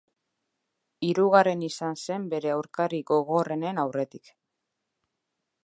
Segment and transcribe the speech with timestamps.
[1.07, 4.33] Hirugarren izan zen bere aurkari gogorrenen aurretik.